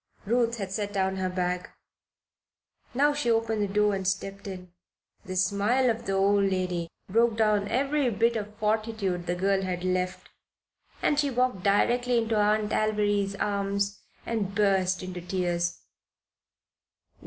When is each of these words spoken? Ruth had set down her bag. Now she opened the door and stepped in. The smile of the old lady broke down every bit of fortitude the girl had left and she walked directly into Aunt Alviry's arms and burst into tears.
Ruth 0.25 0.57
had 0.57 0.71
set 0.71 0.91
down 0.93 1.17
her 1.17 1.29
bag. 1.29 1.69
Now 2.95 3.13
she 3.13 3.29
opened 3.29 3.61
the 3.61 3.71
door 3.71 3.93
and 3.93 4.07
stepped 4.07 4.47
in. 4.47 4.71
The 5.25 5.35
smile 5.35 5.91
of 5.91 6.07
the 6.07 6.13
old 6.13 6.45
lady 6.45 6.87
broke 7.07 7.37
down 7.37 7.67
every 7.67 8.09
bit 8.09 8.35
of 8.35 8.55
fortitude 8.55 9.27
the 9.27 9.35
girl 9.35 9.61
had 9.61 9.83
left 9.83 10.29
and 11.03 11.19
she 11.19 11.29
walked 11.29 11.61
directly 11.61 12.17
into 12.17 12.35
Aunt 12.35 12.71
Alviry's 12.71 13.35
arms 13.35 14.01
and 14.25 14.55
burst 14.55 15.03
into 15.03 15.21
tears. 15.21 15.81